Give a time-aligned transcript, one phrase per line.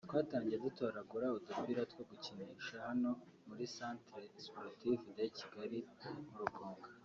[0.09, 3.11] twatangiye dutoragura udupira two gukinisha hano
[3.47, 5.79] muri Cercle Sportif de Kigali
[6.29, 6.87] mu Rugunga